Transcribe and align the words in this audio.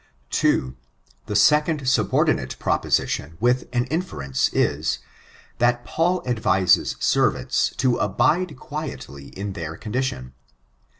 i 0.01 0.25
2. 0.31 0.75
The 1.27 1.35
second 1.35 1.87
subordinate 1.87 2.55
propasUian 2.59 3.39
with 3.39 3.67
an 3.71 3.85
inference^ 3.89 4.49
^ 4.53 4.79
Us 4.79 4.97
that 5.59 5.85
Paul 5.85 6.23
advises 6.25 6.95
servants 6.99 7.69
to 7.77 7.97
abide 7.97 8.57
quietly 8.57 9.27
in 9.27 9.53
their 9.53 9.77
condition. 9.77 10.33